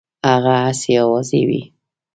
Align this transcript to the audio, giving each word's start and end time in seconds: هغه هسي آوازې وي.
هغه 0.29 0.53
هسي 0.65 0.93
آوازې 1.03 1.41
وي. 1.49 1.61